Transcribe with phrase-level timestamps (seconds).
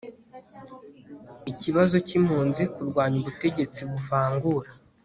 [1.51, 4.69] ikibazo k impunzi Kurwanya ubutegetsi buvangura